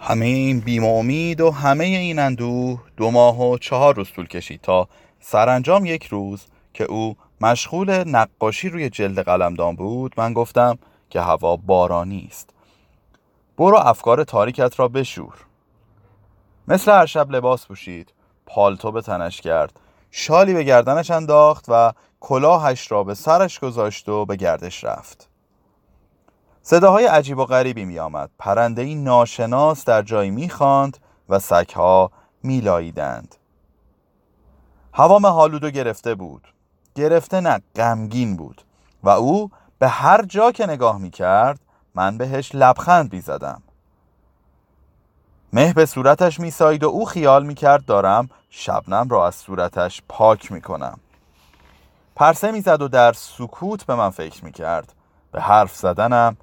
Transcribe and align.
همه 0.00 0.26
این 0.26 0.60
بیم 0.60 0.84
و 0.84 0.98
امید 0.98 1.40
و 1.40 1.50
همه 1.50 1.84
این 1.84 2.18
اندوه 2.18 2.80
دو 2.96 3.10
ماه 3.10 3.40
و 3.40 3.58
چهار 3.58 3.94
روز 3.94 4.10
طول 4.12 4.26
کشید 4.26 4.60
تا 4.60 4.88
سرانجام 5.20 5.86
یک 5.86 6.06
روز 6.06 6.46
که 6.74 6.84
او 6.84 7.16
مشغول 7.40 8.04
نقاشی 8.08 8.68
روی 8.68 8.90
جلد 8.90 9.18
قلمدان 9.18 9.76
بود 9.76 10.14
من 10.16 10.32
گفتم 10.32 10.78
که 11.10 11.20
هوا 11.20 11.56
بارانی 11.56 12.28
است. 12.30 12.50
برو 13.58 13.76
افکار 13.76 14.24
تاریکت 14.24 14.80
را 14.80 14.88
بشور. 14.88 15.34
مثل 16.68 16.92
هر 16.92 17.06
شب 17.06 17.30
لباس 17.30 17.66
پوشید 17.66 18.12
پالتو 18.46 18.92
به 18.92 19.02
تنش 19.02 19.40
کرد 19.40 19.80
شالی 20.10 20.54
به 20.54 20.64
گردنش 20.64 21.10
انداخت 21.10 21.64
و 21.68 21.92
کلاهش 22.20 22.92
را 22.92 23.04
به 23.04 23.14
سرش 23.14 23.60
گذاشت 23.60 24.08
و 24.08 24.24
به 24.24 24.36
گردش 24.36 24.84
رفت. 24.84 25.28
صداهای 26.70 27.06
عجیب 27.06 27.38
و 27.38 27.44
غریبی 27.44 27.84
می 27.84 27.98
آمد 27.98 28.30
پرنده 28.38 28.82
ای 28.82 28.94
ناشناس 28.94 29.84
در 29.84 30.02
جایی 30.02 30.30
می 30.30 30.50
خاند 30.50 30.98
و 31.28 31.38
سگها 31.38 32.10
می 32.42 32.60
لاییدند 32.60 33.34
هوا 34.94 35.18
حالودو 35.18 35.70
گرفته 35.70 36.14
بود. 36.14 36.48
گرفته 36.94 37.40
نه 37.40 37.62
غمگین 37.76 38.36
بود. 38.36 38.62
و 39.02 39.08
او 39.08 39.50
به 39.78 39.88
هر 39.88 40.24
جا 40.24 40.52
که 40.52 40.66
نگاه 40.66 40.98
می 40.98 41.10
کرد 41.10 41.60
من 41.94 42.18
بهش 42.18 42.50
لبخند 42.54 43.12
می 43.12 43.20
زدم 43.20 43.62
مه 45.52 45.72
به 45.72 45.86
صورتش 45.86 46.40
می 46.40 46.50
ساید 46.50 46.84
و 46.84 46.88
او 46.88 47.04
خیال 47.04 47.46
می 47.46 47.54
کرد 47.54 47.84
دارم 47.84 48.30
شبنم 48.50 49.08
را 49.08 49.26
از 49.26 49.34
صورتش 49.34 50.02
پاک 50.08 50.52
می 50.52 50.60
کنم 50.60 50.98
پرسه 52.16 52.50
می 52.50 52.60
زد 52.60 52.82
و 52.82 52.88
در 52.88 53.12
سکوت 53.12 53.84
به 53.84 53.94
من 53.94 54.10
فکر 54.10 54.44
می 54.44 54.52
کرد 54.52 54.92
به 55.32 55.40
حرف 55.40 55.76
زدنم 55.76 56.36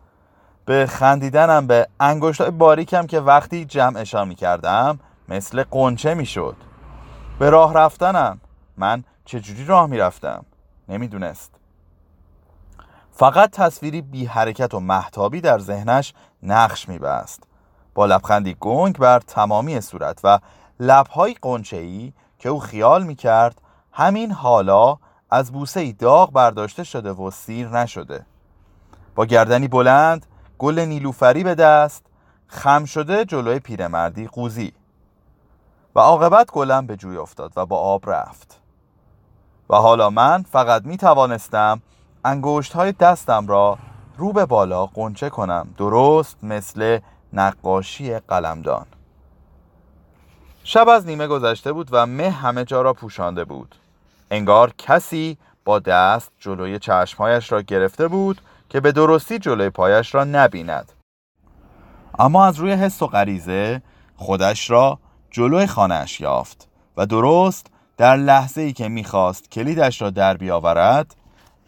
به 0.65 0.85
خندیدنم 0.85 1.67
به 1.67 1.87
انگشتای 1.99 2.51
باریکم 2.51 3.07
که 3.07 3.19
وقتی 3.19 3.65
جمعشان 3.65 4.27
می 4.27 4.35
کردم 4.35 4.99
مثل 5.29 5.63
قنچه 5.71 6.13
می 6.13 6.25
شد 6.25 6.55
به 7.39 7.49
راه 7.49 7.73
رفتنم. 7.73 8.41
من 8.77 9.03
چجوری 9.25 9.65
راه 9.65 9.87
می 9.87 9.97
رفتم 9.97 10.45
نمی‌دونست. 10.89 11.51
فقط 13.11 13.51
تصویری 13.51 14.01
بی 14.01 14.25
حرکت 14.25 14.73
و 14.73 14.79
محتابی 14.79 15.41
در 15.41 15.59
ذهنش 15.59 16.13
نقش 16.43 16.89
می 16.89 16.99
بست 16.99 17.43
با 17.93 18.05
لبخندی 18.05 18.57
گنگ 18.59 18.97
بر 18.97 19.19
تمامی 19.19 19.81
صورت 19.81 20.19
و 20.23 20.39
لبهای 20.79 21.35
ای 21.71 22.13
که 22.39 22.49
او 22.49 22.59
خیال 22.59 23.03
می 23.03 23.15
کرد 23.15 23.61
همین 23.91 24.31
حالا 24.31 24.97
از 25.29 25.51
بوسه 25.51 25.91
داغ 25.91 26.31
برداشته 26.31 26.83
شده 26.83 27.11
و 27.11 27.31
سیر 27.31 27.69
نشده. 27.69 28.25
با 29.15 29.25
گردنی 29.25 29.67
بلند 29.67 30.25
گل 30.59 30.79
نیلوفری 30.79 31.43
به 31.43 31.55
دست 31.55 32.05
خم 32.47 32.85
شده 32.85 33.25
جلوی 33.25 33.59
پیرمردی 33.59 34.27
قوزی. 34.27 34.73
و 35.95 35.99
عاقبت 35.99 36.51
گلم 36.51 36.87
به 36.87 36.95
جوی 36.95 37.17
افتاد 37.17 37.51
و 37.55 37.65
با 37.65 37.77
آب 37.77 38.09
رفت. 38.09 38.59
و 39.69 39.75
حالا 39.75 40.09
من 40.09 40.45
فقط 40.51 40.85
می 40.85 40.97
توانستم 40.97 41.81
انگشت 42.25 42.73
های 42.73 42.91
دستم 42.91 43.47
را 43.47 43.77
رو 44.17 44.33
به 44.33 44.45
بالا 44.45 44.85
قنچه 44.85 45.29
کنم 45.29 45.67
درست 45.77 46.43
مثل 46.43 46.99
نقاشی 47.33 48.19
قلمدان. 48.19 48.85
شب 50.63 50.89
از 50.89 51.05
نیمه 51.05 51.27
گذشته 51.27 51.73
بود 51.73 51.89
و 51.91 52.05
مه 52.05 52.29
همه 52.29 52.65
جا 52.65 52.81
را 52.81 52.93
پوشانده 52.93 53.45
بود. 53.45 53.75
انگار 54.31 54.73
کسی 54.77 55.37
با 55.65 55.79
دست 55.79 56.31
جلوی 56.39 56.79
چشمهایش 56.79 57.51
را 57.51 57.61
گرفته 57.61 58.07
بود 58.07 58.41
که 58.75 58.81
به 58.81 58.91
درستی 58.91 59.39
جلوی 59.39 59.69
پایش 59.69 60.15
را 60.15 60.23
نبیند. 60.23 60.91
اما 62.19 62.45
از 62.45 62.57
روی 62.57 62.71
حس 62.71 63.01
و 63.01 63.07
غریزه 63.07 63.81
خودش 64.15 64.69
را 64.69 64.99
جلوی 65.31 65.67
خانهاش 65.67 66.19
یافت 66.19 66.67
و 66.97 67.05
درست 67.05 67.67
در 67.97 68.15
لحظه 68.15 68.61
ای 68.61 68.73
که 68.73 68.87
می‌خواست 68.87 69.51
کلیدش 69.51 70.01
را 70.01 70.09
در 70.09 70.37
بیاورد 70.37 71.15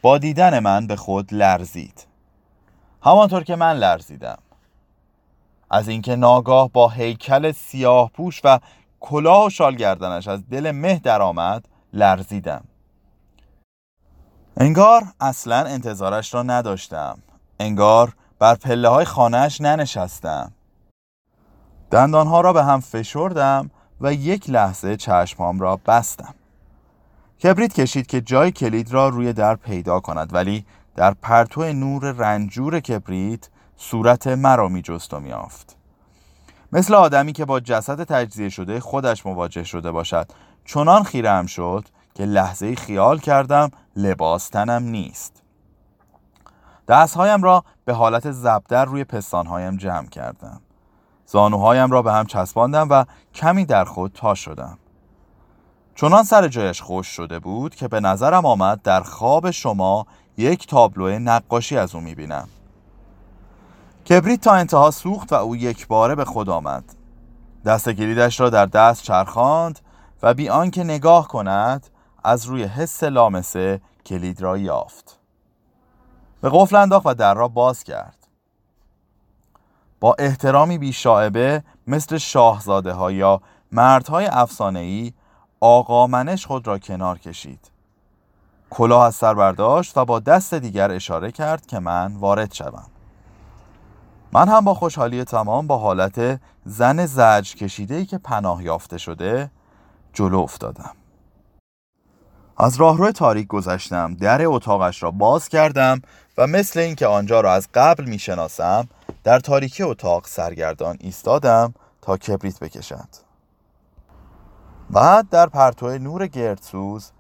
با 0.01 0.17
دیدن 0.17 0.59
من 0.59 0.87
به 0.87 0.95
خود 0.95 1.33
لرزید. 1.33 2.07
همانطور 3.03 3.43
که 3.43 3.55
من 3.55 3.73
لرزیدم. 3.73 4.37
از 5.69 5.87
اینکه 5.87 6.15
ناگاه 6.15 6.69
با 6.69 6.89
هیکل 6.89 7.51
سیاه 7.51 8.09
پوش 8.09 8.41
و 8.43 8.59
کلاه 8.99 9.45
و 9.45 9.49
شال 9.49 9.75
گردنش 9.75 10.27
از 10.27 10.49
دل 10.49 10.71
مه 10.71 10.99
درآمد 11.03 11.67
لرزیدم. 11.93 12.63
انگار 14.59 15.03
اصلا 15.19 15.65
انتظارش 15.65 16.33
را 16.33 16.43
نداشتم. 16.43 17.17
انگار 17.59 18.13
بر 18.39 18.55
پله 18.55 18.89
های 18.89 19.05
خانهش 19.05 19.61
ننشستم. 19.61 20.51
دندانها 21.91 22.41
را 22.41 22.53
به 22.53 22.63
هم 22.63 22.79
فشردم 22.79 23.71
و 24.01 24.13
یک 24.13 24.49
لحظه 24.49 24.97
چشمام 24.97 25.59
را 25.59 25.79
بستم. 25.85 26.35
کبریت 27.43 27.73
کشید 27.73 28.07
که 28.07 28.21
جای 28.21 28.51
کلید 28.51 28.93
را 28.93 29.09
روی 29.09 29.33
در 29.33 29.55
پیدا 29.55 29.99
کند 29.99 30.33
ولی 30.33 30.65
در 30.95 31.13
پرتو 31.13 31.73
نور 31.73 32.11
رنجور 32.11 32.79
کبریت 32.79 33.49
صورت 33.75 34.27
مرا 34.27 34.67
می 34.67 34.81
جست 34.81 35.13
و 35.13 35.19
میافت 35.19 35.77
مثل 36.71 36.93
آدمی 36.93 37.33
که 37.33 37.45
با 37.45 37.59
جسد 37.59 38.03
تجزیه 38.03 38.49
شده 38.49 38.79
خودش 38.79 39.25
مواجه 39.25 39.63
شده 39.63 39.91
باشد. 39.91 40.31
چنان 40.65 41.03
خیرم 41.03 41.45
شد 41.45 41.85
که 42.15 42.25
لحظه 42.25 42.75
خیال 42.75 43.19
کردم 43.19 43.71
لباس 43.97 44.49
تنم 44.49 44.83
نیست. 44.83 45.43
دستهایم 46.87 47.43
را 47.43 47.63
به 47.85 47.93
حالت 47.93 48.31
زبدر 48.31 48.85
روی 48.85 49.03
پستانهایم 49.03 49.77
جمع 49.77 50.07
کردم. 50.07 50.61
زانوهایم 51.25 51.91
را 51.91 52.01
به 52.01 52.13
هم 52.13 52.25
چسباندم 52.25 52.87
و 52.89 53.05
کمی 53.33 53.65
در 53.65 53.85
خود 53.85 54.11
تا 54.13 54.35
شدم. 54.35 54.77
چنان 55.95 56.23
سر 56.23 56.47
جایش 56.47 56.81
خوش 56.81 57.07
شده 57.07 57.39
بود 57.39 57.75
که 57.75 57.87
به 57.87 57.99
نظرم 57.99 58.45
آمد 58.45 58.81
در 58.81 59.01
خواب 59.01 59.51
شما 59.51 60.07
یک 60.37 60.67
تابلو 60.67 61.19
نقاشی 61.19 61.77
از 61.77 61.95
او 61.95 62.01
می‌بینم. 62.01 62.47
کبریت 64.09 64.41
تا 64.41 64.51
انتها 64.51 64.91
سوخت 64.91 65.33
و 65.33 65.35
او 65.35 65.55
یک 65.55 65.87
باره 65.87 66.15
به 66.15 66.25
خود 66.25 66.49
آمد. 66.49 66.83
دست 67.65 67.89
کلیدش 67.89 68.39
را 68.39 68.49
در 68.49 68.65
دست 68.65 69.03
چرخاند 69.03 69.79
و 70.23 70.33
بی 70.33 70.49
آنکه 70.49 70.83
نگاه 70.83 71.27
کند 71.27 71.87
از 72.27 72.45
روی 72.45 72.63
حس 72.63 73.03
لامسه 73.03 73.81
کلید 74.05 74.41
را 74.41 74.57
یافت. 74.57 75.19
به 76.41 76.49
قفل 76.53 76.75
انداخت 76.75 77.05
و 77.05 77.13
در 77.13 77.33
را 77.33 77.47
باز 77.47 77.83
کرد. 77.83 78.27
با 79.99 80.15
احترامی 80.19 80.77
بیشاعبه 80.77 81.63
مثل 81.87 82.17
شاهزاده 82.17 82.93
ها 82.93 83.11
یا 83.11 83.41
مردهای 83.71 84.25
افسانه 84.25 84.79
ای 84.79 85.13
آقا 85.59 86.07
منش 86.07 86.45
خود 86.45 86.67
را 86.67 86.79
کنار 86.79 87.17
کشید. 87.17 87.71
کلاه 88.69 89.03
از 89.03 89.15
سر 89.15 89.33
برداشت 89.33 89.97
و 89.97 90.05
با 90.05 90.19
دست 90.19 90.53
دیگر 90.53 90.91
اشاره 90.91 91.31
کرد 91.31 91.65
که 91.65 91.79
من 91.79 92.15
وارد 92.15 92.53
شوم. 92.53 92.87
من 94.31 94.49
هم 94.49 94.65
با 94.65 94.73
خوشحالی 94.73 95.23
تمام 95.23 95.67
با 95.67 95.77
حالت 95.77 96.41
زن 96.65 97.05
زج 97.05 97.55
کشیده 97.55 97.95
ای 97.95 98.05
که 98.05 98.17
پناه 98.17 98.63
یافته 98.63 98.97
شده 98.97 99.51
جلو 100.13 100.39
افتادم. 100.39 100.95
از 102.59 102.75
راهرو 102.75 103.11
تاریک 103.11 103.47
گذشتم 103.47 104.13
در 104.13 104.45
اتاقش 104.45 105.03
را 105.03 105.11
باز 105.11 105.49
کردم 105.49 106.01
و 106.37 106.47
مثل 106.47 106.79
اینکه 106.79 107.07
آنجا 107.07 107.41
را 107.41 107.53
از 107.53 107.67
قبل 107.73 108.05
می‌شناسم 108.05 108.87
در 109.23 109.39
تاریکی 109.39 109.83
اتاق 109.83 110.27
سرگردان 110.27 110.97
ایستادم 110.99 111.73
تا 112.01 112.17
کبریت 112.17 112.59
بکشد 112.59 113.07
بعد 114.89 115.29
در 115.29 115.47
پرتو 115.47 115.97
نور 115.97 116.27
گردسوز 116.27 117.11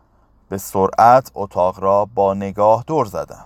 به 0.49 0.57
سرعت 0.57 1.31
اتاق 1.33 1.79
را 1.79 2.05
با 2.05 2.33
نگاه 2.33 2.83
دور 2.87 3.05
زدم. 3.05 3.45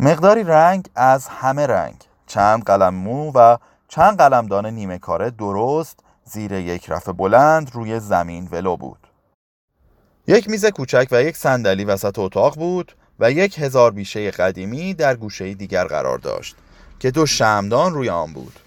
مقداری 0.00 0.44
رنگ 0.44 0.88
از 0.94 1.28
همه 1.28 1.66
رنگ 1.66 2.04
چند 2.26 2.64
قلم 2.64 2.94
مو 2.94 3.32
و 3.34 3.56
چند 3.88 4.18
قلمدان 4.18 4.66
نیمه 4.66 4.98
کاره 4.98 5.30
درست 5.30 6.00
زیر 6.24 6.52
یک 6.52 6.90
رفع 6.90 7.12
بلند 7.12 7.70
روی 7.74 8.00
زمین 8.00 8.48
ولو 8.52 8.76
بود. 8.76 9.13
یک 10.26 10.48
میز 10.48 10.66
کوچک 10.66 11.08
و 11.10 11.22
یک 11.22 11.36
صندلی 11.36 11.84
وسط 11.84 12.18
اتاق 12.18 12.54
بود 12.56 12.92
و 13.18 13.30
یک 13.30 13.58
هزار 13.58 13.90
بیشه 13.90 14.30
قدیمی 14.30 14.94
در 14.94 15.16
گوشه 15.16 15.54
دیگر 15.54 15.84
قرار 15.84 16.18
داشت 16.18 16.56
که 17.00 17.10
دو 17.10 17.26
شمدان 17.26 17.94
روی 17.94 18.08
آن 18.08 18.32
بود. 18.32 18.60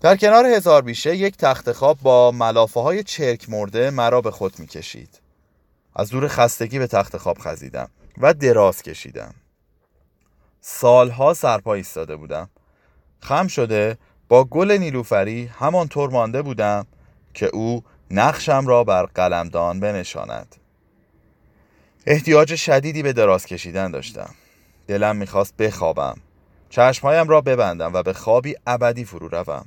در 0.00 0.16
کنار 0.16 0.46
هزار 0.46 0.82
بیشه 0.82 1.16
یک 1.16 1.36
تخت 1.36 1.72
خواب 1.72 1.98
با 2.02 2.30
ملافه 2.30 2.80
های 2.80 3.02
چرک 3.02 3.50
مرده 3.50 3.90
مرا 3.90 4.20
به 4.20 4.30
خود 4.30 4.58
می 4.58 4.66
کشید. 4.66 5.20
از 5.96 6.10
دور 6.10 6.28
خستگی 6.28 6.78
به 6.78 6.86
تخت 6.86 7.16
خواب 7.16 7.38
خزیدم 7.38 7.90
و 8.18 8.34
دراز 8.34 8.82
کشیدم. 8.82 9.34
سالها 10.60 11.34
سرپا 11.34 11.74
ایستاده 11.74 12.16
بودم. 12.16 12.50
خم 13.20 13.46
شده 13.46 13.98
با 14.28 14.44
گل 14.44 14.72
نیلوفری 14.72 15.46
همانطور 15.46 16.10
مانده 16.10 16.42
بودم 16.42 16.86
که 17.34 17.46
او 17.46 17.84
نقشم 18.10 18.66
را 18.66 18.84
بر 18.84 19.02
قلمدان 19.02 19.80
بنشاند 19.80 20.56
احتیاج 22.06 22.54
شدیدی 22.54 23.02
به 23.02 23.12
دراز 23.12 23.46
کشیدن 23.46 23.90
داشتم 23.90 24.34
دلم 24.86 25.16
می‌خواست 25.16 25.56
بخوابم 25.56 26.16
چشمهایم 26.70 27.28
را 27.28 27.40
ببندم 27.40 27.94
و 27.94 28.02
به 28.02 28.12
خوابی 28.12 28.56
ابدی 28.66 29.04
فرو 29.04 29.28
روم 29.28 29.66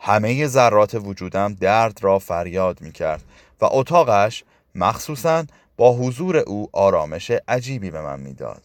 همه 0.00 0.46
ذرات 0.46 0.94
وجودم 0.94 1.54
درد 1.54 2.04
را 2.04 2.18
فریاد 2.18 2.80
می 2.80 2.92
کرد 2.92 3.22
و 3.60 3.68
اتاقش 3.70 4.44
مخصوصا 4.74 5.44
با 5.76 5.92
حضور 5.92 6.36
او 6.36 6.68
آرامش 6.72 7.32
عجیبی 7.48 7.90
به 7.90 8.00
من 8.00 8.20
می‌داد. 8.20 8.62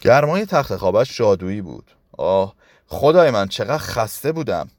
گرمای 0.00 0.46
تخت 0.46 0.76
خوابش 0.76 1.16
جادویی 1.16 1.62
بود. 1.62 1.90
آه 2.18 2.54
خدای 2.86 3.30
من 3.30 3.48
چقدر 3.48 3.78
خسته 3.78 4.32
بودم. 4.32 4.70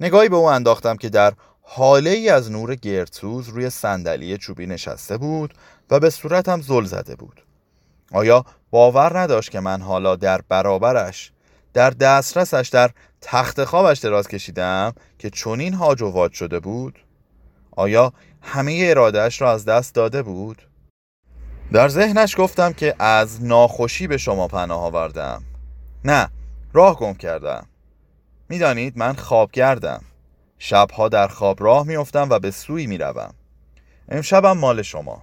نگاهی 0.00 0.28
به 0.28 0.36
او 0.36 0.44
انداختم 0.44 0.96
که 0.96 1.08
در 1.08 1.32
حاله 1.74 2.10
ای 2.10 2.28
از 2.28 2.50
نور 2.50 2.74
گرتوز 2.74 3.48
روی 3.48 3.70
صندلی 3.70 4.38
چوبی 4.38 4.66
نشسته 4.66 5.16
بود 5.16 5.54
و 5.90 6.00
به 6.00 6.10
صورتم 6.10 6.60
زل 6.60 6.84
زده 6.84 7.16
بود. 7.16 7.42
آیا 8.12 8.44
باور 8.70 9.18
نداشت 9.18 9.50
که 9.50 9.60
من 9.60 9.82
حالا 9.82 10.16
در 10.16 10.40
برابرش 10.48 11.32
در 11.72 11.90
دسترسش 11.90 12.68
در 12.72 12.90
تخت 13.20 13.64
خوابش 13.64 13.98
دراز 13.98 14.28
کشیدم 14.28 14.92
که 15.18 15.30
چنین 15.30 15.74
هاج 15.74 16.02
و 16.02 16.28
شده 16.32 16.60
بود؟ 16.60 16.98
آیا 17.70 18.12
همه 18.42 18.84
ارادهش 18.86 19.40
را 19.40 19.52
از 19.52 19.64
دست 19.64 19.94
داده 19.94 20.22
بود؟ 20.22 20.62
در 21.72 21.88
ذهنش 21.88 22.34
گفتم 22.38 22.72
که 22.72 22.94
از 22.98 23.44
ناخوشی 23.44 24.06
به 24.06 24.16
شما 24.16 24.48
پناه 24.48 24.82
آوردم. 24.82 25.42
نه 26.04 26.28
راه 26.72 26.98
گم 26.98 27.14
کردم. 27.14 27.66
می‌دانید 28.48 28.98
من 28.98 29.12
خواب 29.12 29.52
کردم 29.52 30.04
شبها 30.64 31.08
در 31.08 31.28
خواب 31.28 31.62
راه 31.62 31.86
میافتم 31.86 32.28
و 32.30 32.38
به 32.38 32.50
سوی 32.50 32.86
می‌روم. 32.86 33.34
امشبم 34.08 34.58
مال 34.58 34.82
شما. 34.82 35.22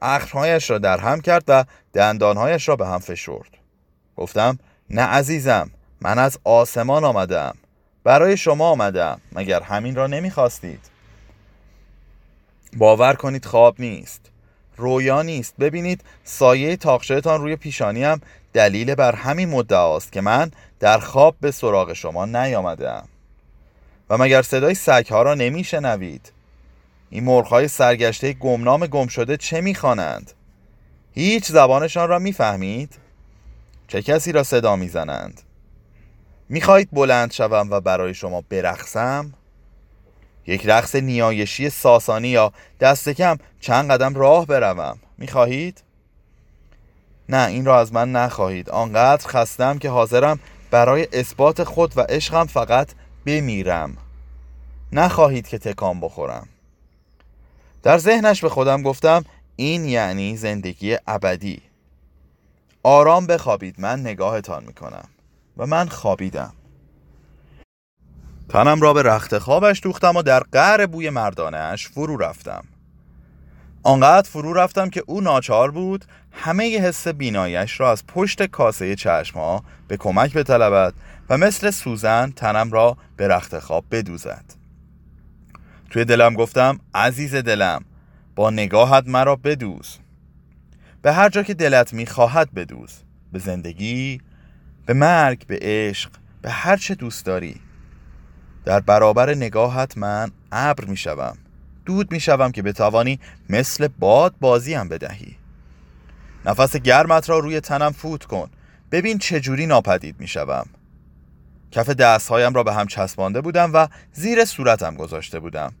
اخرهایش 0.00 0.70
را 0.70 0.78
در 0.78 0.98
هم 0.98 1.20
کرد 1.20 1.44
و 1.48 1.64
دندانهایش 1.92 2.68
را 2.68 2.76
به 2.76 2.86
هم 2.86 2.98
فشرد. 2.98 3.58
گفتم 4.16 4.58
نه 4.90 5.02
عزیزم 5.02 5.70
من 6.00 6.18
از 6.18 6.38
آسمان 6.44 7.04
آمدم 7.04 7.54
برای 8.04 8.36
شما 8.36 8.70
آمدم 8.70 9.20
مگر 9.32 9.62
همین 9.62 9.94
را 9.94 10.06
نمی‌خواستید؟ 10.06 10.80
باور 12.76 13.14
کنید 13.14 13.44
خواب 13.44 13.74
نیست. 13.78 14.30
رویا 14.76 15.22
نیست. 15.22 15.54
ببینید 15.56 16.04
سایه 16.24 16.76
تاقشهتان 16.76 17.40
روی 17.40 17.56
پیشانیم. 17.56 18.20
دلیل 18.52 18.94
بر 18.94 19.14
همین 19.14 19.48
مدعاست 19.48 20.12
که 20.12 20.20
من 20.20 20.50
در 20.80 20.98
خواب 20.98 21.36
به 21.40 21.50
سراغ 21.50 21.92
شما 21.92 22.24
نیامدم 22.24 23.08
و 24.14 24.18
مگر 24.18 24.42
صدای 24.42 24.74
سگها 24.74 25.22
را 25.22 25.34
نمیشنوید؟ 25.34 26.32
این 27.10 27.24
مرغهای 27.24 27.68
سرگشته 27.68 28.32
گمنام 28.32 28.86
گم 28.86 29.06
شده 29.06 29.36
چه 29.36 29.60
می‌خوانند؟ 29.60 30.32
هیچ 31.12 31.44
زبانشان 31.44 32.08
را 32.08 32.18
می‌فهمید؟ 32.18 32.98
چه 33.88 34.02
کسی 34.02 34.32
را 34.32 34.42
صدا 34.42 34.76
می‌زنند؟ 34.76 35.40
می‌خواهید 36.48 36.88
بلند 36.92 37.32
شوم 37.32 37.70
و 37.70 37.80
برای 37.80 38.14
شما 38.14 38.40
برقصم؟ 38.40 39.32
یک 40.46 40.66
رقص 40.66 40.94
نیایشی 40.94 41.70
ساسانی 41.70 42.28
یا 42.28 42.52
دست 42.80 43.08
کم 43.08 43.38
چند 43.60 43.90
قدم 43.90 44.14
راه 44.14 44.46
بروم. 44.46 44.98
می‌خواهید؟ 45.18 45.82
نه 47.28 47.46
این 47.46 47.64
را 47.64 47.80
از 47.80 47.92
من 47.92 48.12
نخواهید. 48.12 48.70
آنقدر 48.70 49.28
خستم 49.28 49.78
که 49.78 49.90
حاضرم 49.90 50.40
برای 50.70 51.08
اثبات 51.12 51.64
خود 51.64 51.98
و 51.98 52.00
عشقم 52.00 52.46
فقط 52.46 52.88
بمیرم. 53.26 53.96
نخواهید 54.94 55.48
که 55.48 55.58
تکان 55.58 56.00
بخورم. 56.00 56.48
در 57.82 57.98
ذهنش 57.98 58.40
به 58.40 58.48
خودم 58.48 58.82
گفتم 58.82 59.24
این 59.56 59.84
یعنی 59.84 60.36
زندگی 60.36 60.96
ابدی. 61.06 61.62
آرام 62.82 63.26
بخوابید 63.26 63.80
من 63.80 64.00
نگاهتان 64.00 64.64
می‌کنم 64.64 65.08
و 65.56 65.66
من 65.66 65.88
خوابیدم. 65.88 66.52
تنم 68.48 68.80
را 68.80 68.92
به 68.92 69.02
رخت 69.02 69.38
خوابش 69.38 69.80
دوختم 69.82 70.16
و 70.16 70.22
در 70.22 70.40
قعر 70.40 70.86
بوی 70.86 71.10
مردانش 71.10 71.88
فرو 71.88 72.16
رفتم. 72.16 72.64
آنقدر 73.82 74.28
فرو 74.28 74.52
رفتم 74.52 74.90
که 74.90 75.02
او 75.06 75.20
ناچار 75.20 75.70
بود 75.70 76.04
همه 76.32 76.78
حس 76.78 77.08
بینایش 77.08 77.80
را 77.80 77.90
از 77.90 78.06
پشت 78.06 78.42
کاسه 78.42 78.96
چشما 78.96 79.64
به 79.88 79.96
کمک 79.96 80.34
بطلبد 80.34 80.94
و 81.30 81.38
مثل 81.38 81.70
سوزن 81.70 82.30
تنم 82.30 82.72
را 82.72 82.96
به 83.16 83.28
رخت 83.28 83.58
خواب 83.58 83.84
بدوزد. 83.90 84.63
توی 85.94 86.04
دلم 86.04 86.34
گفتم 86.34 86.78
عزیز 86.94 87.34
دلم 87.34 87.84
با 88.34 88.50
نگاهت 88.50 89.04
مرا 89.08 89.36
بدوز. 89.36 89.98
به 91.02 91.12
هر 91.12 91.28
جا 91.28 91.42
که 91.42 91.54
دلت 91.54 91.92
می‌خواهد 91.92 92.54
بدوز. 92.54 92.90
به 93.32 93.38
زندگی 93.38 94.20
به 94.86 94.94
مرگ 94.94 95.46
به 95.46 95.58
عشق 95.62 96.10
به 96.42 96.50
هر 96.50 96.76
چه 96.76 96.94
دوست 96.94 97.26
داری. 97.26 97.60
در 98.64 98.80
برابر 98.80 99.34
نگاهت 99.34 99.98
من 99.98 100.30
ابر 100.52 100.84
می‌شوم. 100.84 101.38
دود 101.84 102.12
می‌شوم 102.12 102.52
که 102.52 102.62
بتوانی 102.62 103.20
مثل 103.50 103.88
باد 103.88 104.34
بازی 104.40 104.74
بدهی. 104.76 105.36
نفس 106.46 106.76
گرمت 106.76 107.30
را 107.30 107.38
روی 107.38 107.60
تنم 107.60 107.92
فوت 107.92 108.24
کن. 108.24 108.50
ببین 108.92 109.18
چجوری 109.18 109.66
ناپدید 109.66 110.20
می‌شوم. 110.20 110.66
کف 111.70 111.90
دستهایم 111.90 112.54
را 112.54 112.62
به 112.62 112.74
هم 112.74 112.86
چسبانده 112.86 113.40
بودم 113.40 113.70
و 113.74 113.88
زیر 114.12 114.44
صورتم 114.44 114.94
گذاشته 114.94 115.40
بودم. 115.40 115.72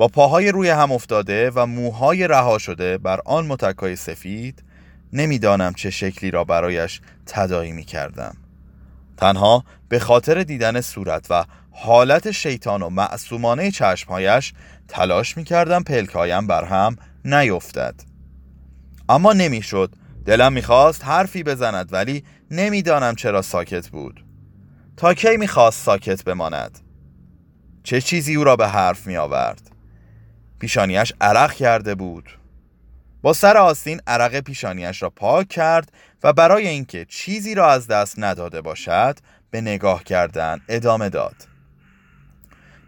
با 0.00 0.08
پاهای 0.08 0.52
روی 0.52 0.68
هم 0.68 0.92
افتاده 0.92 1.50
و 1.50 1.66
موهای 1.66 2.28
رها 2.28 2.58
شده 2.58 2.98
بر 2.98 3.20
آن 3.24 3.46
متکای 3.46 3.96
سفید 3.96 4.62
نمی‌دانم 5.12 5.74
چه 5.74 5.90
شکلی 5.90 6.30
را 6.30 6.44
برایش 6.44 7.00
تدایی 7.26 7.72
می 7.72 7.84
کردم 7.84 8.36
تنها 9.16 9.64
به 9.88 9.98
خاطر 9.98 10.42
دیدن 10.42 10.80
صورت 10.80 11.26
و 11.30 11.44
حالت 11.70 12.30
شیطان 12.30 12.82
و 12.82 12.90
معصومانه 12.90 13.70
چشمهایش 13.70 14.52
تلاش 14.88 15.36
می 15.36 15.44
کردم 15.44 15.82
پلکایم 15.82 16.46
بر 16.46 16.64
هم 16.64 16.96
نیفتد. 17.24 17.94
اما 19.08 19.32
نمی‌شد. 19.32 19.94
دلم 20.24 20.52
می‌خواست 20.52 21.04
حرفی 21.04 21.42
بزند 21.42 21.92
ولی 21.92 22.24
نمی‌دانم 22.50 23.14
چرا 23.14 23.42
ساکت 23.42 23.88
بود. 23.88 24.24
تا 24.96 25.14
کی 25.14 25.36
می‌خواست 25.36 25.84
ساکت 25.84 26.24
بماند؟ 26.24 26.78
چه 27.82 28.00
چیزی 28.00 28.34
او 28.34 28.44
را 28.44 28.56
به 28.56 28.68
حرف 28.68 29.06
می 29.06 29.16
آورد 29.16 29.69
پیشانیش 30.60 31.12
عرق 31.20 31.52
کرده 31.52 31.94
بود. 31.94 32.38
با 33.22 33.32
سر 33.32 33.56
آستین 33.56 34.00
عرق 34.06 34.40
پیشانیش 34.40 35.02
را 35.02 35.10
پاک 35.10 35.48
کرد 35.48 35.92
و 36.22 36.32
برای 36.32 36.68
اینکه 36.68 37.04
چیزی 37.04 37.54
را 37.54 37.70
از 37.70 37.86
دست 37.86 38.14
نداده 38.18 38.60
باشد 38.60 39.18
به 39.50 39.60
نگاه 39.60 40.04
کردن 40.04 40.60
ادامه 40.68 41.08
داد. 41.08 41.36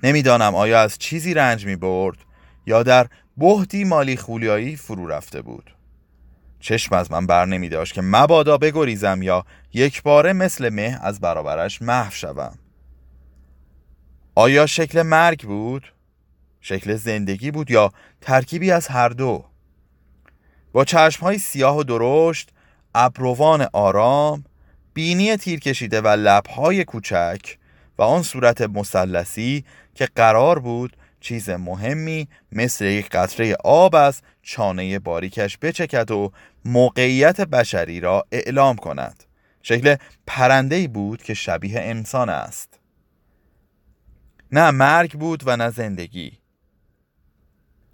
نمی‌دانم 0.02 0.54
آیا 0.54 0.80
از 0.80 0.98
چیزی 0.98 1.34
رنج 1.34 1.66
می 1.66 1.76
برد 1.76 2.16
یا 2.66 2.82
در 2.82 3.06
بهتی 3.36 3.84
مالی 3.84 4.16
خولیایی 4.16 4.76
فرو 4.76 5.06
رفته 5.06 5.42
بود. 5.42 5.74
چشم 6.60 6.94
از 6.94 7.12
من 7.12 7.26
بر 7.26 7.46
نمی 7.46 7.68
داشت 7.68 7.94
که 7.94 8.02
مبادا 8.02 8.58
بگریزم 8.58 9.22
یا 9.22 9.44
یک 9.72 10.02
باره 10.02 10.32
مثل 10.32 10.68
مه 10.68 10.98
از 11.02 11.20
برابرش 11.20 11.82
محو 11.82 12.10
شوم. 12.10 12.58
آیا 14.34 14.66
شکل 14.66 15.02
مرگ 15.02 15.42
بود؟ 15.42 15.91
شکل 16.62 16.96
زندگی 16.96 17.50
بود 17.50 17.70
یا 17.70 17.92
ترکیبی 18.20 18.70
از 18.70 18.88
هر 18.88 19.08
دو؟ 19.08 19.44
با 20.72 20.84
چشمهای 20.84 21.38
سیاه 21.38 21.76
و 21.76 21.82
درشت 21.82 22.50
ابروان 22.94 23.66
آرام 23.72 24.44
بینی 24.94 25.36
تیر 25.36 25.60
کشیده 25.60 26.00
و 26.00 26.08
لبهای 26.08 26.84
کوچک 26.84 27.58
و 27.98 28.02
آن 28.02 28.22
صورت 28.22 28.60
مثلثی 28.60 29.64
که 29.94 30.08
قرار 30.16 30.58
بود 30.58 30.96
چیز 31.20 31.50
مهمی 31.50 32.28
مثل 32.52 32.84
یک 32.84 33.08
قطره 33.08 33.56
آب 33.64 33.94
از 33.94 34.22
چانه 34.42 34.98
باریکش 34.98 35.58
بچکد 35.58 36.10
و 36.10 36.32
موقعیت 36.64 37.40
بشری 37.40 38.00
را 38.00 38.24
اعلام 38.32 38.76
کند. 38.76 39.24
شکل 39.62 39.96
پرنده 40.26 40.88
بود 40.88 41.22
که 41.22 41.34
شبیه 41.34 41.80
انسان 41.80 42.28
است. 42.28 42.78
نه 44.52 44.70
مرگ 44.70 45.12
بود 45.12 45.42
و 45.46 45.56
نه 45.56 45.70
زندگی. 45.70 46.41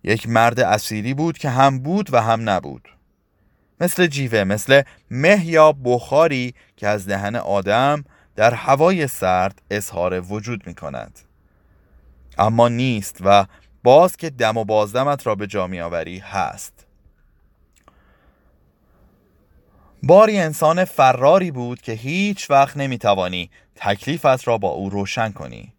یک 0.03 0.29
مرد 0.29 0.61
اسیری 0.61 1.15
بود 1.15 1.39
که 1.39 1.51
هم 1.51 1.79
بود 1.79 2.15
و 2.15 2.23
هم 2.23 2.49
نبود. 2.49 2.89
مثل 3.81 4.07
جیوه 4.07 4.45
مثل 4.45 4.83
مه 5.11 5.47
یا 5.47 5.73
بخاری 5.73 6.55
که 6.77 6.89
از 6.89 7.07
دهن 7.07 7.37
آدم 7.37 8.05
در 8.37 8.55
هوای 8.55 9.07
سرد 9.07 9.63
اظهار 9.71 10.21
وجود 10.21 10.67
می 10.67 10.75
کند 10.75 11.19
اما 12.39 12.69
نیست 12.69 13.19
و 13.25 13.47
باز 13.83 14.17
که 14.17 14.31
دم 14.31 14.57
و 14.57 14.65
بازدمت 14.65 15.27
را 15.27 15.35
به 15.35 15.47
جا 15.47 15.67
می 15.67 15.81
آوری 15.81 16.19
هست. 16.19 16.87
باری 20.03 20.39
انسان 20.39 20.85
فراری 20.85 21.51
بود 21.51 21.81
که 21.81 21.93
هیچ 21.93 22.51
وقت 22.51 22.77
نمی 22.77 22.99
توانی 22.99 23.51
تکلیفت 23.75 24.49
را 24.49 24.59
با 24.59 24.69
او 24.69 24.91
روشن 24.91 25.33
کنی. 25.33 25.73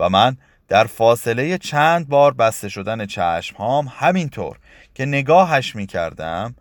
و 0.00 0.08
من 0.08 0.36
در 0.68 0.84
فاصله 0.84 1.58
چند 1.58 2.08
بار 2.08 2.34
بسته 2.34 2.68
شدن 2.68 3.06
چشم 3.06 3.56
هام 3.56 3.92
همینطور 3.96 4.58
که 4.94 5.06
نگاهش 5.06 5.76
می 5.76 5.86
کردم 5.86 6.54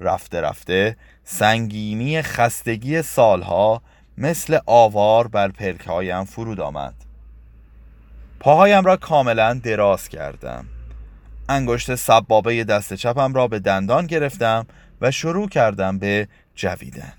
رفته 0.00 0.40
رفته 0.40 0.96
سنگینی 1.24 2.22
خستگی 2.22 3.02
سالها 3.02 3.82
مثل 4.18 4.58
آوار 4.66 5.28
بر 5.28 5.48
پلکهایم 5.48 6.24
فرود 6.24 6.60
آمد. 6.60 6.94
پاهایم 8.40 8.84
را 8.84 8.96
کاملا 8.96 9.54
دراز 9.54 10.08
کردم. 10.08 10.66
انگشت 11.48 11.94
سبابه 11.94 12.64
دست 12.64 12.94
چپم 12.94 13.34
را 13.34 13.48
به 13.48 13.58
دندان 13.58 14.06
گرفتم 14.06 14.66
و 15.00 15.10
شروع 15.10 15.48
کردم 15.48 15.98
به 15.98 16.28
جویدن. 16.54 17.12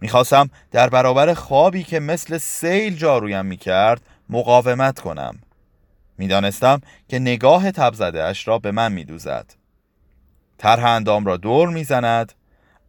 می‌خواستم 0.00 0.50
در 0.70 0.88
برابر 0.88 1.34
خوابی 1.34 1.82
که 1.82 2.00
مثل 2.00 2.38
سیل 2.38 2.96
جارویم 2.96 3.46
می‌کرد 3.46 4.00
مقاومت 4.30 5.00
کنم. 5.00 5.40
می‌دانستم 6.18 6.80
که 7.08 7.18
نگاه 7.18 7.70
تبزده 7.70 8.24
اش 8.24 8.48
را 8.48 8.58
به 8.58 8.70
من 8.70 8.92
میدوزد. 8.92 9.54
طرح 10.58 10.84
اندام 10.84 11.24
را 11.24 11.36
دور 11.36 11.68
می‌زند 11.68 12.32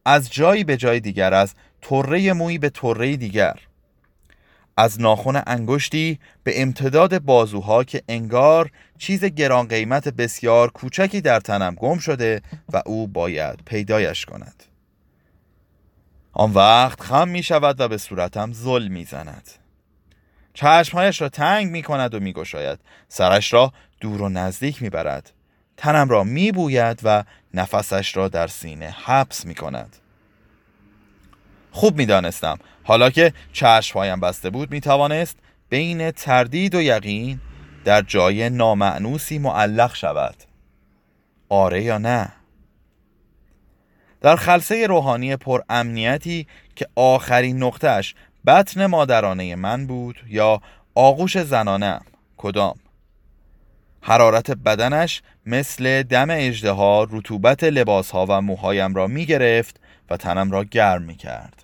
از 0.06 0.34
جایی 0.34 0.64
به 0.64 0.78
جای 0.78 1.00
دیگر 1.00 1.34
از 1.34 1.54
طره 1.82 2.34
مویی 2.34 2.58
به 2.58 2.70
طره 2.70 3.18
دیگر. 3.18 3.60
از 4.78 5.02
ناخن 5.02 5.44
انگشتی 5.48 6.20
به 6.44 6.62
امتداد 6.62 7.20
بازوها 7.20 7.84
که 7.84 8.04
انگار 8.10 8.72
چیز 8.98 9.26
گران 9.26 9.68
قیمت 9.68 10.08
بسیار 10.08 10.72
کوچکی 10.72 11.22
در 11.22 11.40
تنم 11.40 11.76
گم 11.76 11.98
شده 11.98 12.42
و 12.74 12.82
او 12.86 13.08
باید 13.08 13.60
پیدایش 13.66 14.26
کند. 14.26 14.64
آن 16.34 16.52
وقت 16.52 17.02
خم 17.02 17.28
می 17.28 17.44
شود 17.44 17.80
و 17.80 17.88
به 17.88 17.98
صورتم 17.98 18.54
ظلم 18.54 18.92
می 18.92 19.06
زند 19.06 19.61
چشمهایش 20.54 21.22
را 21.22 21.30
تنگ 21.30 21.72
می 21.72 21.84
کند 21.84 22.14
و 22.14 22.20
می 22.20 22.34
گشاید 22.34 22.80
سرش 23.08 23.54
را 23.54 23.74
دور 24.00 24.22
و 24.22 24.30
نزدیک 24.30 24.82
می 24.82 24.90
برد 24.90 25.32
تنم 25.78 26.10
را 26.10 26.24
می 26.24 26.52
بوید 26.52 27.00
و 27.04 27.24
نفسش 27.54 28.18
را 28.18 28.28
در 28.28 28.48
سینه 28.48 28.96
حبس 29.04 29.46
می 29.46 29.56
کند 29.56 29.96
خوب 31.72 31.98
می 31.98 32.06
دانستم 32.06 32.58
حالا 32.84 33.10
که 33.10 33.34
چشمهایم 33.54 34.20
بسته 34.20 34.50
بود 34.50 34.72
می 34.72 34.82
توانست 34.82 35.38
بین 35.70 36.12
تردید 36.12 36.76
و 36.76 36.82
یقین 36.82 37.40
در 37.86 38.02
جای 38.02 38.50
نامعنوسی 38.50 39.40
معلق 39.40 39.96
شود. 39.96 40.36
آره 41.50 41.84
یا 41.84 41.98
نه؟ 41.98 42.32
در 44.22 44.36
خلصه 44.36 44.88
روحانی 44.88 45.36
پر 45.36 45.62
امنیتی 45.70 46.48
که 46.76 46.88
آخرین 46.96 47.64
نقطهش 47.64 48.16
بطن 48.46 48.86
مادرانه 48.86 49.56
من 49.56 49.88
بود 49.88 50.16
یا 50.28 50.62
آغوش 50.96 51.38
زنانه 51.38 52.00
کدام؟ 52.38 52.76
حرارت 54.02 54.52
بدنش 54.52 55.22
مثل 55.46 56.04
دم 56.04 56.28
اجده 56.30 56.74
رطوبت 57.12 57.64
لباس 57.64 58.12
ها 58.12 58.26
و 58.30 58.42
موهایم 58.42 58.96
را 58.96 59.08
می 59.08 59.26
گرفت 59.26 59.80
و 60.10 60.18
تنم 60.18 60.52
را 60.52 60.64
گرم 60.64 61.02
می 61.02 61.16
کرد 61.16 61.64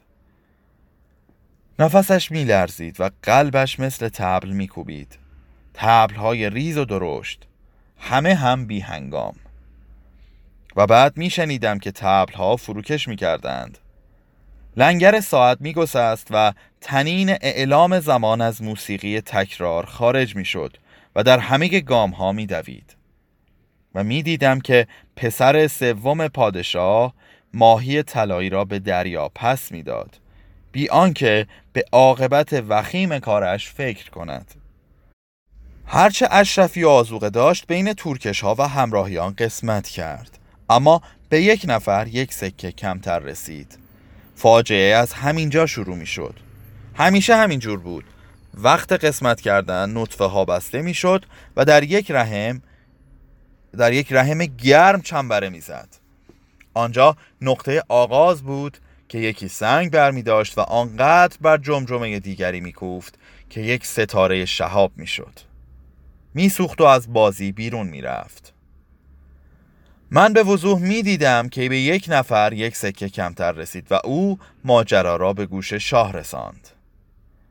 نفسش 1.80 2.32
می 2.32 2.44
لرزید 2.44 3.02
و 3.02 3.10
قلبش 3.24 3.80
مثل 3.80 4.10
تبل 4.10 4.50
می 4.50 4.68
کوبید 4.68 5.18
تبل 5.74 6.16
های 6.16 6.50
ریز 6.50 6.78
و 6.78 6.86
درشت. 6.86 7.48
همه 8.00 8.36
هم 8.36 8.68
بی 8.68 8.80
هنگام 8.80 9.36
و 10.76 10.88
بعد 10.88 11.18
می 11.18 11.30
شنیدم 11.30 11.80
که 11.80 11.92
تبل 11.92 12.34
ها 12.34 12.56
فروکش 12.56 13.08
می 13.08 13.16
کردند 13.16 13.78
لنگر 14.78 15.20
ساعت 15.20 15.58
می 15.62 15.74
گسست 15.74 16.28
و 16.32 16.54
تنین 16.82 17.30
اعلام 17.30 18.00
زمان 18.00 18.42
از 18.42 18.62
موسیقی 18.62 19.22
تکرار 19.22 19.86
خارج 19.86 20.36
می 20.36 20.46
شد 20.46 20.78
و 21.16 21.24
در 21.24 21.40
همه 21.40 21.80
گام 21.80 22.12
ها 22.12 22.32
می 22.32 22.46
دوید 22.46 22.96
و 23.96 24.04
می 24.04 24.24
دیدم 24.24 24.60
که 24.60 24.88
پسر 25.16 25.68
سوم 25.68 26.28
پادشاه 26.28 27.14
ماهی 27.54 28.04
طلایی 28.04 28.50
را 28.50 28.66
به 28.66 28.80
دریا 28.80 29.30
پس 29.36 29.72
می‌داد 29.72 30.20
بی 30.72 30.90
آنکه 30.90 31.48
به 31.74 31.86
عاقبت 31.92 32.64
وخیم 32.68 33.20
کارش 33.20 33.70
فکر 33.70 34.10
کند. 34.10 34.54
هرچه 35.86 36.28
اشرفی 36.32 36.84
و 36.84 36.90
آزوقه 36.90 37.30
داشت 37.30 37.68
بین 37.68 37.94
تورکش 37.94 38.42
ها 38.42 38.56
و 38.60 38.68
همراهیان 38.68 39.34
قسمت 39.38 39.88
کرد 39.88 40.40
اما 40.70 41.02
به 41.30 41.42
یک 41.42 41.66
نفر 41.68 42.08
یک 42.08 42.34
سکه 42.34 42.72
کمتر 42.72 43.20
رسید. 43.20 43.87
فاجعه 44.38 44.96
از 44.96 45.14
همینجا 45.14 45.66
شروع 45.66 45.96
می 45.96 46.06
شد 46.06 46.34
همیشه 46.96 47.36
همینجور 47.36 47.80
بود 47.80 48.06
وقت 48.54 48.92
قسمت 48.92 49.42
کردن 49.42 49.98
نطفه 49.98 50.24
ها 50.26 50.46
بسته 50.46 50.82
می 50.82 50.94
شد 50.94 51.26
و 51.56 51.66
در 51.66 51.84
یک 51.84 52.12
رحم 52.12 52.62
در 53.78 53.94
یک 53.94 54.14
رحم 54.14 54.46
گرم 54.46 55.02
چنبره 55.02 55.50
می‌زد. 55.50 55.90
آنجا 56.74 57.18
نقطه 57.42 57.84
آغاز 57.90 58.44
بود 58.44 58.78
که 59.10 59.18
یکی 59.18 59.48
سنگ 59.48 59.92
برمی 59.92 60.24
داشت 60.24 60.58
و 60.58 60.62
آنقدر 60.62 61.38
بر 61.42 61.58
جمجمه 61.58 62.20
دیگری 62.20 62.60
میکوفت 62.60 63.20
که 63.50 63.62
یک 63.62 63.86
ستاره 63.86 64.46
شهاب 64.46 64.92
می‌شد. 64.96 65.40
میسوخت 66.34 66.82
و 66.82 66.84
از 66.84 67.14
بازی 67.14 67.52
بیرون 67.52 67.88
می‌رفت. 67.88 68.54
من 70.12 70.34
به 70.34 70.44
وضوح 70.44 70.80
می 70.80 71.04
دیدم 71.04 71.50
که 71.50 71.70
به 71.70 71.78
یک 71.78 72.06
نفر 72.08 72.54
یک 72.54 72.76
سکه 72.76 73.10
کمتر 73.10 73.52
رسید 73.52 73.92
و 73.92 74.00
او 74.04 74.40
ماجرا 74.64 75.16
را 75.16 75.34
به 75.34 75.46
گوش 75.46 75.74
شاه 75.74 76.14
رساند. 76.14 76.68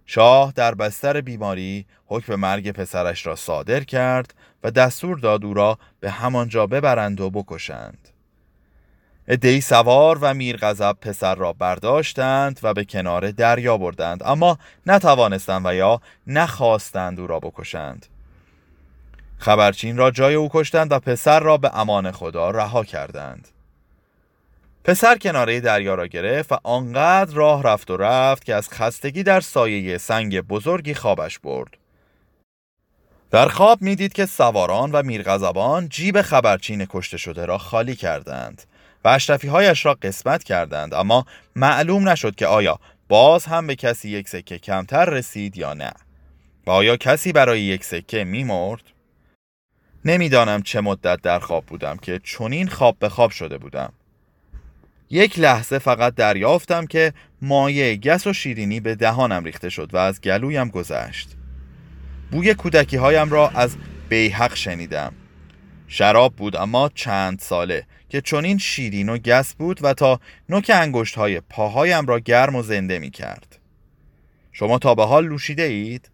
شاه 0.07 0.53
در 0.57 0.75
بستر 0.75 1.21
بیماری 1.21 1.87
حکم 2.07 2.35
مرگ 2.35 2.71
پسرش 2.71 3.27
را 3.27 3.37
صادر 3.37 3.85
کرد 3.85 4.35
و 4.65 4.71
دستور 4.71 5.19
داد 5.19 5.45
او 5.45 5.55
را 5.55 5.79
به 6.01 6.11
همانجا 6.11 6.67
ببرند 6.67 7.21
و 7.21 7.31
بکشند. 7.31 8.09
ادهی 9.29 9.61
سوار 9.61 10.19
و 10.21 10.35
میرغضب 10.35 10.97
پسر 11.01 11.35
را 11.35 11.53
برداشتند 11.53 12.61
و 12.63 12.75
به 12.75 12.85
کنار 12.85 13.31
دریا 13.31 13.79
بردند 13.79 14.23
اما 14.23 14.59
نتوانستند 14.87 15.67
و 15.67 15.75
یا 15.75 16.01
نخواستند 16.27 17.21
او 17.21 17.27
را 17.27 17.41
بکشند 17.41 18.07
خبرچین 19.39 19.97
را 19.97 20.11
جای 20.11 20.35
او 20.35 20.49
کشتند 20.53 20.93
و 20.93 20.99
پسر 20.99 21.41
را 21.41 21.57
به 21.57 21.79
امان 21.79 22.11
خدا 22.11 22.51
رها 22.51 22.85
کردند. 22.85 23.49
پسر 24.85 25.19
کناره 25.19 25.61
دریا 25.61 25.95
را 25.95 26.07
گرفت 26.07 26.53
و 26.53 26.59
آنقدر 26.65 27.35
راه 27.35 27.63
رفت 27.63 27.91
و 27.91 27.97
رفت 27.97 28.45
که 28.45 28.55
از 28.55 28.69
خستگی 28.71 29.23
در 29.23 29.41
سایه 29.41 29.99
سنگ 29.99 30.41
بزرگی 30.41 30.95
خوابش 30.95 31.39
برد. 31.39 31.77
در 33.31 33.49
خواب 33.49 33.83
می‌دید 33.83 34.13
که 34.13 34.27
سواران 34.27 34.93
و 34.93 35.03
میرغضبان 35.03 35.89
جیب 35.89 36.23
خبرچین 36.23 36.87
کشته 36.91 37.17
شده 37.17 37.45
را 37.45 37.59
خالی 37.59 37.97
کردند 37.97 38.63
و 39.05 39.09
اشرفی 39.09 39.49
هایش 39.49 39.87
را 39.87 39.95
قسمت 39.95 40.45
کردند 40.45 40.95
اما 40.95 41.27
معلوم 41.57 42.09
نشد 42.09 42.35
که 42.35 42.47
آیا 42.47 42.79
باز 43.09 43.45
هم 43.45 43.67
به 43.67 43.77
کسی 43.77 44.09
یک 44.09 44.29
سکه 44.29 44.59
کمتر 44.59 45.05
رسید 45.05 45.57
یا 45.57 45.75
نه. 45.75 45.93
و 46.67 46.71
آیا 46.71 46.97
کسی 46.97 47.33
برای 47.33 47.61
یک 47.61 47.85
سکه 47.85 48.25
میمرد؟ 48.25 48.83
نمی‌دانم 50.07 50.63
چه 50.63 50.81
مدت 50.81 51.23
در 51.23 51.39
خواب 51.39 51.67
بودم 51.67 51.97
که 51.97 52.21
چنین 52.25 52.69
خواب 52.69 52.97
به 52.99 53.09
خواب 53.09 53.31
شده 53.31 53.59
بودم. 53.59 53.93
یک 55.11 55.39
لحظه 55.39 55.79
فقط 55.79 56.15
دریافتم 56.15 56.87
که 56.87 57.13
مایه 57.43 57.97
گس 57.97 58.27
و 58.27 58.33
شیرینی 58.33 58.81
به 58.81 58.95
دهانم 58.95 59.45
ریخته 59.45 59.69
شد 59.69 59.95
و 59.95 59.97
از 59.97 60.21
گلویم 60.21 60.69
گذشت. 60.69 61.31
بوی 62.31 62.55
کودکی 62.55 62.97
هایم 62.97 63.31
را 63.31 63.49
از 63.49 63.77
بیحق 64.09 64.55
شنیدم. 64.55 65.13
شراب 65.89 66.37
بود 66.37 66.57
اما 66.57 66.91
چند 66.95 67.39
ساله 67.39 67.87
که 68.09 68.21
چنین 68.21 68.59
شیرین 68.59 69.09
و 69.09 69.19
گس 69.19 69.55
بود 69.55 69.85
و 69.85 69.95
تا 69.95 70.21
نوک 70.49 70.71
انگشت 70.75 71.15
های 71.15 71.41
پاهایم 71.41 72.07
را 72.07 72.19
گرم 72.19 72.57
و 72.57 72.63
زنده 72.63 72.99
می 72.99 73.11
کرد 73.11 73.59
شما 74.53 74.79
تا 74.79 74.95
به 74.95 75.05
حال 75.05 75.27
لوشیده 75.27 75.63
اید؟ 75.63 76.11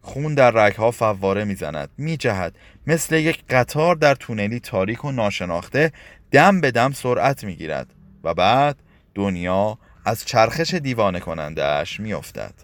خون 0.00 0.34
در 0.34 0.50
رگها 0.50 0.90
فواره 0.90 1.44
می‌زند. 1.44 1.90
میجهد. 1.98 2.58
مثل 2.86 3.16
یک 3.16 3.44
قطار 3.50 3.96
در 3.96 4.14
تونلی 4.14 4.60
تاریک 4.60 5.04
و 5.04 5.12
ناشناخته 5.12 5.92
دم 6.30 6.60
به 6.60 6.70
دم 6.70 6.92
سرعت 6.92 7.44
می‌گیرد 7.44 7.94
و 8.24 8.34
بعد 8.34 8.82
دنیا 9.14 9.78
از 10.04 10.24
چرخش 10.24 10.74
دیوانه 10.74 11.20
کنندهش 11.20 12.00
میافتد. 12.00 12.54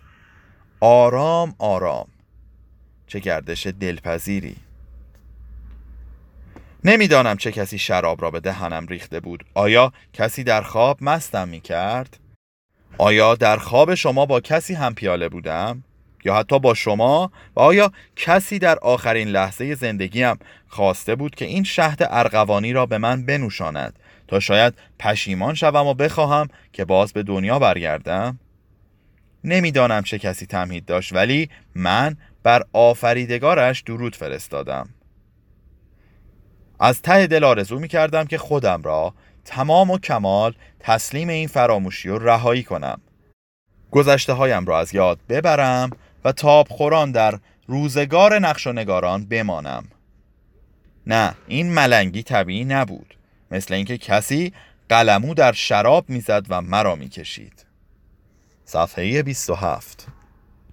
آرام 0.81 1.55
آرام. 1.59 2.09
چه 3.07 3.19
گردش 3.19 3.67
دلپذیری. 3.67 4.57
نمی‌دانم 6.85 7.37
چه 7.37 7.53
کسی 7.53 7.79
شراب 7.79 8.23
را 8.23 8.31
به 8.31 8.41
دهنم 8.41 8.87
ریخته 8.87 9.21
بود. 9.21 9.45
آیا 9.55 9.93
کسی 10.12 10.45
در 10.45 10.62
خواب 10.62 10.99
مستم 11.03 11.49
می 11.49 11.61
کرد؟ 11.61 12.19
آیا 12.99 13.35
در 13.35 13.57
خواب 13.57 13.95
شما 13.95 14.26
با 14.26 14.41
کسی 14.41 14.75
هم 14.75 14.95
پیاله 14.95 15.29
بودم؟ 15.29 15.85
یا 16.25 16.35
حتی 16.35 16.59
با 16.59 16.75
شما 16.75 17.33
و 17.57 17.61
آیا 17.61 17.93
کسی 18.16 18.59
در 18.59 18.78
آخرین 18.78 19.28
لحظه 19.28 19.75
زندگیم 19.75 20.37
خواسته 20.69 21.14
بود 21.14 21.35
که 21.35 21.45
این 21.45 21.64
شهد 21.64 21.99
ارغوانی 22.11 22.73
را 22.73 22.87
به 22.87 22.99
من 22.99 23.26
بنوشاند 23.26 23.99
تا 24.28 24.40
شاید 24.40 24.75
پشیمان 24.99 25.54
شوم 25.54 25.87
و 25.87 25.95
بخواهم 25.95 26.49
که 26.73 26.85
باز 26.85 27.12
به 27.12 27.23
دنیا 27.23 27.59
برگردم؟ 27.59 28.38
نمی‌دانم 29.45 30.02
چه 30.02 30.19
کسی 30.19 30.47
تمهید 30.47 30.85
داشت 30.85 31.12
ولی 31.12 31.50
من 31.75 32.16
بر 32.43 32.62
آفریدگارش 32.73 33.81
درود 33.81 34.16
فرستادم 34.16 34.88
از 36.81 37.02
ته 37.02 37.26
دل 37.26 37.45
آرزو 37.45 37.78
می 37.78 37.88
کردم 37.88 38.25
که 38.25 38.38
خودم 38.38 38.83
را 38.83 39.14
تمام 39.45 39.90
و 39.90 39.99
کمال 39.99 40.54
تسلیم 40.81 41.28
این 41.28 41.49
فراموشی 41.49 42.09
و 42.09 42.19
رهایی 42.19 42.62
کنم 42.62 43.00
گذشته 43.90 44.33
هایم 44.33 44.66
را 44.66 44.78
از 44.78 44.95
یاد 44.95 45.19
ببرم 45.28 45.90
و 46.25 46.33
تاب 46.33 46.69
خوران 46.69 47.12
در 47.12 47.38
روزگار 47.66 48.38
نقش 48.38 48.66
و 48.66 48.73
نگاران 48.73 49.26
بمانم. 49.26 49.85
نه 51.07 51.35
این 51.49 51.73
ملنگی 51.73 52.23
طبیعی 52.23 52.64
نبود 52.64 53.14
مثل 53.50 53.75
اینکه 53.75 53.99
کسی 53.99 54.52
قلمو 54.88 55.35
در 55.35 55.52
شراب 55.52 56.11
می‌زد 56.11 56.47
و 56.49 56.61
مرا 56.61 56.95
می‌کشید. 56.95 57.66
صفحه 58.64 59.23
27 59.23 60.07